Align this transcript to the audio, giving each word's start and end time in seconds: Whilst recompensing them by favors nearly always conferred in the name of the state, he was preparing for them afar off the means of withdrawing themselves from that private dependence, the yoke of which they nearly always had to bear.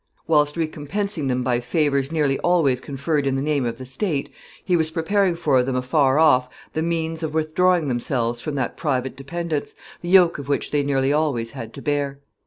Whilst 0.25 0.57
recompensing 0.57 1.27
them 1.27 1.43
by 1.43 1.59
favors 1.59 2.11
nearly 2.11 2.39
always 2.39 2.81
conferred 2.81 3.27
in 3.27 3.35
the 3.35 3.41
name 3.43 3.67
of 3.67 3.77
the 3.77 3.85
state, 3.85 4.33
he 4.65 4.75
was 4.75 4.89
preparing 4.89 5.35
for 5.35 5.61
them 5.61 5.75
afar 5.75 6.17
off 6.17 6.49
the 6.73 6.81
means 6.81 7.21
of 7.21 7.35
withdrawing 7.35 7.87
themselves 7.87 8.41
from 8.41 8.55
that 8.55 8.77
private 8.77 9.15
dependence, 9.15 9.75
the 10.01 10.09
yoke 10.09 10.39
of 10.39 10.49
which 10.49 10.71
they 10.71 10.81
nearly 10.81 11.13
always 11.13 11.51
had 11.51 11.71
to 11.75 11.83
bear. 11.83 12.19